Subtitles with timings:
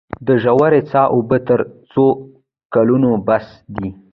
[0.27, 1.59] د ژورې څاه اوبه تر
[1.91, 2.05] څو
[2.73, 3.89] کلونو بس دي؟